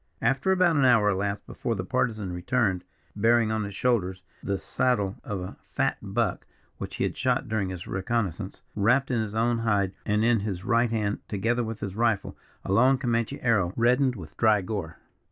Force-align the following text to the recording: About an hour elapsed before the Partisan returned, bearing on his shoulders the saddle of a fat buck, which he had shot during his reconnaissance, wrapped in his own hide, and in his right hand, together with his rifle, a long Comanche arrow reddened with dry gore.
About 0.19 0.77
an 0.77 0.83
hour 0.83 1.09
elapsed 1.09 1.45
before 1.45 1.75
the 1.75 1.83
Partisan 1.83 2.33
returned, 2.33 2.83
bearing 3.15 3.51
on 3.51 3.63
his 3.65 3.75
shoulders 3.75 4.23
the 4.41 4.57
saddle 4.57 5.17
of 5.23 5.41
a 5.41 5.57
fat 5.69 5.99
buck, 6.01 6.47
which 6.79 6.95
he 6.95 7.03
had 7.03 7.15
shot 7.15 7.47
during 7.47 7.69
his 7.69 7.85
reconnaissance, 7.85 8.63
wrapped 8.75 9.11
in 9.11 9.19
his 9.21 9.35
own 9.35 9.59
hide, 9.59 9.93
and 10.03 10.23
in 10.23 10.39
his 10.39 10.65
right 10.65 10.89
hand, 10.89 11.19
together 11.27 11.63
with 11.63 11.81
his 11.81 11.95
rifle, 11.95 12.35
a 12.65 12.71
long 12.71 12.97
Comanche 12.97 13.39
arrow 13.43 13.73
reddened 13.75 14.15
with 14.15 14.35
dry 14.37 14.59
gore. 14.61 14.97